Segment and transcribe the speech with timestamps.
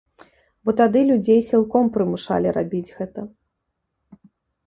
[0.67, 3.27] Бо тады людзей сілком прымушалі рабіць гэта.